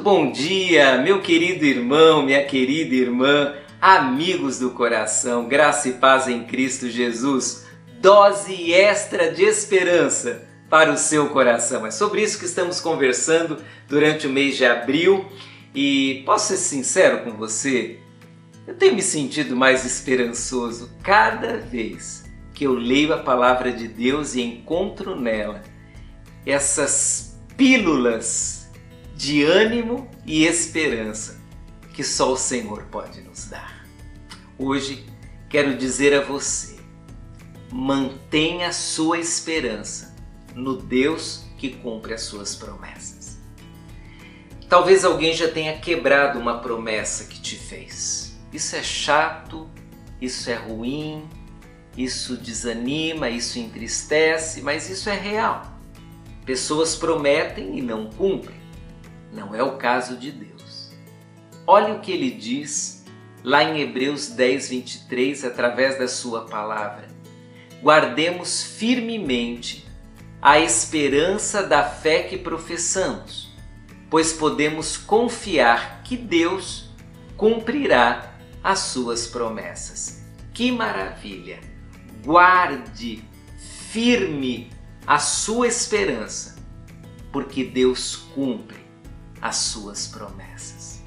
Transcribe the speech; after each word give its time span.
bom 0.00 0.32
dia, 0.32 0.96
meu 0.96 1.20
querido 1.20 1.64
irmão, 1.66 2.22
minha 2.22 2.42
querida 2.42 2.94
irmã, 2.94 3.54
amigos 3.78 4.58
do 4.58 4.70
coração, 4.70 5.46
graça 5.46 5.90
e 5.90 5.92
paz 5.92 6.26
em 6.26 6.44
Cristo 6.44 6.88
Jesus, 6.88 7.66
dose 8.00 8.72
extra 8.72 9.30
de 9.30 9.44
esperança 9.44 10.48
para 10.70 10.90
o 10.90 10.96
seu 10.96 11.28
coração. 11.28 11.86
É 11.86 11.90
sobre 11.90 12.22
isso 12.22 12.38
que 12.38 12.46
estamos 12.46 12.80
conversando 12.80 13.58
durante 13.86 14.26
o 14.26 14.30
mês 14.30 14.56
de 14.56 14.64
abril 14.64 15.26
e 15.74 16.22
posso 16.24 16.48
ser 16.48 16.56
sincero 16.56 17.18
com 17.22 17.32
você? 17.32 17.98
Eu 18.66 18.74
tenho 18.74 18.94
me 18.94 19.02
sentido 19.02 19.54
mais 19.54 19.84
esperançoso 19.84 20.90
cada 21.02 21.58
vez 21.58 22.24
que 22.54 22.64
eu 22.64 22.72
leio 22.72 23.12
a 23.12 23.18
palavra 23.18 23.70
de 23.70 23.86
Deus 23.86 24.34
e 24.34 24.40
encontro 24.40 25.14
nela 25.14 25.62
essas 26.46 27.38
pílulas 27.54 28.59
de 29.20 29.44
ânimo 29.44 30.08
e 30.24 30.46
esperança 30.46 31.38
que 31.92 32.02
só 32.02 32.32
o 32.32 32.38
Senhor 32.38 32.84
pode 32.84 33.20
nos 33.20 33.44
dar. 33.44 33.84
Hoje 34.58 35.04
quero 35.46 35.76
dizer 35.76 36.14
a 36.14 36.22
você: 36.22 36.78
mantenha 37.70 38.72
sua 38.72 39.18
esperança 39.18 40.16
no 40.54 40.74
Deus 40.74 41.44
que 41.58 41.68
cumpre 41.68 42.14
as 42.14 42.22
suas 42.22 42.56
promessas. 42.56 43.38
Talvez 44.70 45.04
alguém 45.04 45.34
já 45.34 45.48
tenha 45.48 45.78
quebrado 45.78 46.38
uma 46.38 46.60
promessa 46.60 47.24
que 47.24 47.38
te 47.38 47.56
fez. 47.56 48.40
Isso 48.50 48.74
é 48.74 48.82
chato, 48.82 49.68
isso 50.18 50.48
é 50.48 50.54
ruim, 50.54 51.28
isso 51.94 52.38
desanima, 52.38 53.28
isso 53.28 53.58
entristece, 53.58 54.62
mas 54.62 54.88
isso 54.88 55.10
é 55.10 55.14
real. 55.14 55.78
Pessoas 56.46 56.96
prometem 56.96 57.76
e 57.78 57.82
não 57.82 58.08
cumprem. 58.08 58.59
Não 59.32 59.54
é 59.54 59.62
o 59.62 59.76
caso 59.76 60.16
de 60.16 60.32
Deus. 60.32 60.92
Olhe 61.66 61.92
o 61.92 62.00
que 62.00 62.10
ele 62.10 62.30
diz 62.30 63.04
lá 63.44 63.62
em 63.62 63.80
Hebreus 63.80 64.28
10, 64.28 64.68
23, 64.68 65.44
através 65.44 65.98
da 65.98 66.08
sua 66.08 66.46
palavra. 66.46 67.08
Guardemos 67.82 68.62
firmemente 68.62 69.86
a 70.42 70.58
esperança 70.58 71.62
da 71.62 71.84
fé 71.84 72.24
que 72.24 72.36
professamos, 72.36 73.54
pois 74.08 74.32
podemos 74.32 74.96
confiar 74.96 76.02
que 76.02 76.16
Deus 76.16 76.90
cumprirá 77.36 78.34
as 78.62 78.80
suas 78.80 79.26
promessas. 79.26 80.24
Que 80.52 80.72
maravilha! 80.72 81.60
Guarde 82.24 83.24
firme 83.90 84.70
a 85.06 85.18
sua 85.18 85.66
esperança, 85.68 86.56
porque 87.32 87.64
Deus 87.64 88.16
cumpre 88.34 88.89
as 89.40 89.56
suas 89.56 90.06
promessas. 90.06 91.00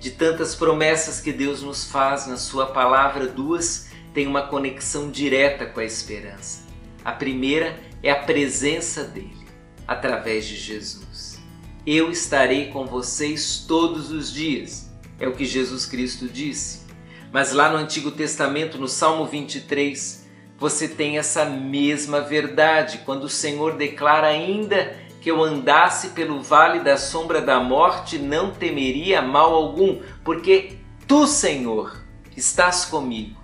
De 0.00 0.10
tantas 0.10 0.54
promessas 0.54 1.20
que 1.20 1.32
Deus 1.32 1.62
nos 1.62 1.84
faz 1.84 2.26
na 2.26 2.36
Sua 2.36 2.66
palavra, 2.66 3.26
duas 3.26 3.88
têm 4.14 4.26
uma 4.26 4.42
conexão 4.42 5.10
direta 5.10 5.66
com 5.66 5.80
a 5.80 5.84
esperança. 5.84 6.64
A 7.04 7.12
primeira 7.12 7.78
é 8.02 8.10
a 8.10 8.22
presença 8.22 9.04
dele, 9.04 9.46
através 9.86 10.46
de 10.46 10.56
Jesus. 10.56 11.38
Eu 11.86 12.10
estarei 12.10 12.70
com 12.70 12.86
vocês 12.86 13.64
todos 13.66 14.10
os 14.10 14.32
dias, 14.32 14.90
é 15.18 15.26
o 15.26 15.34
que 15.34 15.44
Jesus 15.44 15.86
Cristo 15.86 16.28
disse. 16.28 16.86
Mas 17.32 17.52
lá 17.52 17.70
no 17.70 17.76
Antigo 17.76 18.10
Testamento, 18.10 18.78
no 18.78 18.88
Salmo 18.88 19.26
23, 19.26 20.26
você 20.58 20.88
tem 20.88 21.18
essa 21.18 21.44
mesma 21.44 22.20
verdade, 22.20 23.02
quando 23.04 23.24
o 23.24 23.28
Senhor 23.28 23.76
declara 23.76 24.28
ainda 24.28 24.96
que 25.26 25.30
eu 25.32 25.42
andasse 25.42 26.10
pelo 26.10 26.40
vale 26.40 26.78
da 26.78 26.96
sombra 26.96 27.40
da 27.40 27.58
morte, 27.58 28.16
não 28.16 28.52
temeria 28.52 29.20
mal 29.20 29.52
algum, 29.52 30.00
porque 30.22 30.78
tu, 31.04 31.26
Senhor, 31.26 32.00
estás 32.36 32.84
comigo, 32.84 33.36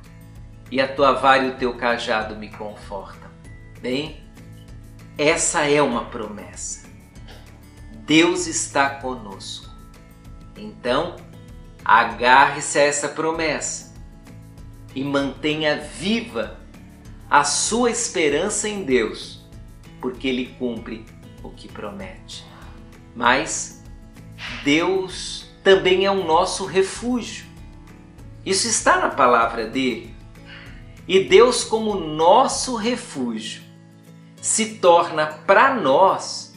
e 0.71 0.81
a 0.81 0.87
tua 0.87 1.11
vara 1.11 1.43
e 1.43 1.51
o 1.51 1.57
teu 1.57 1.77
cajado 1.77 2.37
me 2.37 2.49
confortam. 2.53 3.29
Bem, 3.81 4.23
essa 5.19 5.63
é 5.63 5.83
uma 5.83 6.05
promessa. 6.05 6.89
Deus 8.07 8.47
está 8.47 8.89
conosco. 8.89 9.69
Então, 10.57 11.17
agarre-se 11.85 12.79
a 12.79 12.83
essa 12.83 13.09
promessa 13.09 13.93
e 14.95 15.03
mantenha 15.03 15.81
viva 15.81 16.61
a 17.29 17.43
sua 17.43 17.91
esperança 17.91 18.69
em 18.69 18.85
Deus, 18.85 19.45
porque 20.01 20.29
Ele 20.29 20.55
cumpre 20.61 21.05
o 21.43 21.51
que 21.51 21.69
promete. 21.69 22.45
Mas 23.15 23.83
Deus 24.65 25.47
também 25.63 26.05
é 26.05 26.11
o 26.11 26.25
nosso 26.25 26.65
refúgio. 26.65 27.47
Isso 28.45 28.67
está 28.67 28.99
na 28.99 29.09
palavra 29.09 29.67
dele. 29.67 30.15
E 31.07 31.25
Deus, 31.25 31.65
como 31.65 31.95
nosso 31.95 32.77
refúgio, 32.77 33.63
se 34.41 34.77
torna 34.77 35.27
para 35.27 35.75
nós 35.75 36.55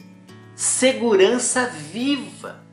segurança 0.54 1.66
viva 1.66 2.64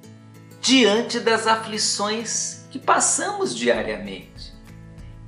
diante 0.62 1.20
das 1.20 1.46
aflições 1.46 2.66
que 2.72 2.80
passamos 2.80 3.56
diariamente. 3.56 4.54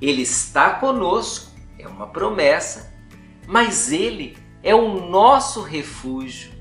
Ele 0.00 0.22
está 0.22 0.70
conosco, 0.70 1.50
é 1.78 1.86
uma 1.86 2.06
promessa, 2.06 2.92
mas 3.46 3.92
Ele 3.92 4.36
é 4.62 4.74
o 4.74 5.08
nosso 5.08 5.62
refúgio 5.62 6.55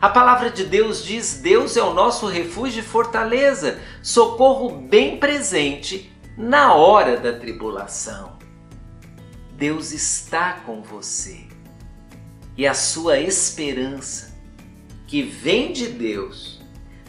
a 0.00 0.08
palavra 0.08 0.50
de 0.50 0.64
Deus 0.64 1.04
diz: 1.04 1.40
Deus 1.42 1.76
é 1.76 1.82
o 1.82 1.92
nosso 1.92 2.26
refúgio 2.26 2.80
e 2.80 2.86
fortaleza, 2.86 3.80
socorro 4.02 4.70
bem 4.70 5.18
presente 5.18 6.12
na 6.36 6.74
hora 6.74 7.16
da 7.16 7.32
tribulação. 7.32 8.38
Deus 9.56 9.90
está 9.90 10.60
com 10.64 10.82
você 10.82 11.48
e 12.56 12.64
a 12.66 12.74
sua 12.74 13.18
esperança, 13.18 14.38
que 15.06 15.22
vem 15.22 15.72
de 15.72 15.88
Deus, 15.88 16.60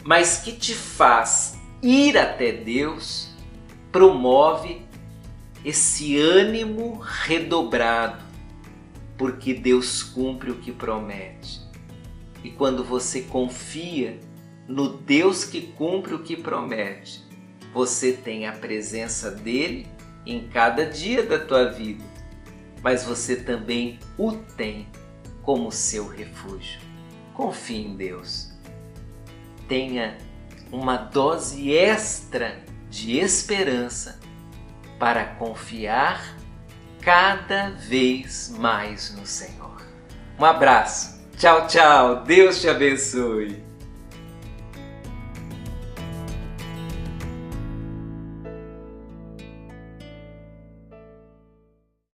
mas 0.02 0.38
que 0.38 0.52
te 0.52 0.74
faz 0.74 1.56
ir 1.80 2.18
até 2.18 2.50
Deus, 2.50 3.28
promove 3.92 4.82
esse 5.64 6.18
ânimo 6.18 6.98
redobrado, 6.98 8.24
porque 9.16 9.54
Deus 9.54 10.02
cumpre 10.02 10.50
o 10.50 10.56
que 10.56 10.72
promete. 10.72 11.69
E 12.42 12.50
quando 12.50 12.82
você 12.82 13.22
confia 13.22 14.18
no 14.66 14.96
Deus 14.96 15.44
que 15.44 15.62
cumpre 15.72 16.14
o 16.14 16.22
que 16.22 16.36
promete, 16.36 17.24
você 17.72 18.12
tem 18.12 18.46
a 18.46 18.52
presença 18.52 19.30
dele 19.30 19.86
em 20.24 20.48
cada 20.48 20.86
dia 20.86 21.24
da 21.24 21.38
tua 21.38 21.70
vida, 21.70 22.04
mas 22.82 23.04
você 23.04 23.36
também 23.36 23.98
o 24.16 24.32
tem 24.32 24.88
como 25.42 25.70
seu 25.70 26.06
refúgio. 26.06 26.80
Confie 27.34 27.86
em 27.86 27.96
Deus. 27.96 28.52
Tenha 29.68 30.18
uma 30.70 30.96
dose 30.96 31.70
extra 31.72 32.60
de 32.88 33.18
esperança 33.18 34.20
para 34.98 35.24
confiar 35.24 36.36
cada 37.00 37.70
vez 37.70 38.54
mais 38.58 39.14
no 39.16 39.26
Senhor. 39.26 39.80
Um 40.38 40.44
abraço 40.44 41.19
Tchau, 41.40 41.66
tchau. 41.66 42.22
Deus 42.26 42.60
te 42.60 42.68
abençoe. 42.68 43.69